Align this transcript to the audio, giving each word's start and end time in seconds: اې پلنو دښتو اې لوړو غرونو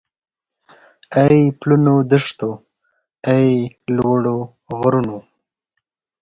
اې 1.21 1.39
پلنو 1.59 1.95
دښتو 2.11 2.51
اې 3.29 3.45
لوړو 3.95 4.37
غرونو 4.79 5.17